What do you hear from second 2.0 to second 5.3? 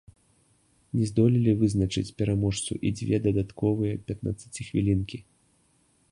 пераможцу і дзве дадатковыя пятнаццаціхвілінкі.